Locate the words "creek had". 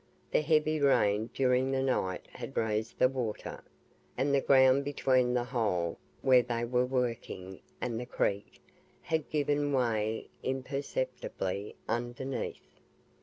8.07-9.29